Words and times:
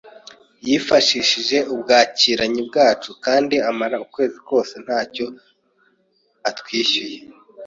Yifashishije 0.67 1.57
ubwakiranyi 1.73 2.61
bwacu 2.69 3.09
kandi 3.25 3.55
amara 3.69 3.95
ukwezi 4.05 4.37
kose 4.49 4.73
ntacyo 4.85 5.25
atwishyuye 6.49 7.19